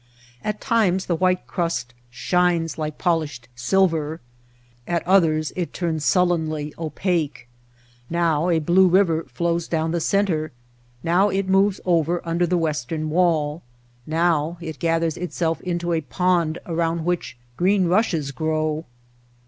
[0.43, 4.19] At times the white crust shines like polished silver,
[4.87, 7.47] at others it turns sullenly opaque.
[8.09, 10.51] Now a blue river flows down the center—
[11.03, 13.61] now it moves over under the western wall—
[14.17, 18.85] now it gathers itself into a pond around which green rushes grow.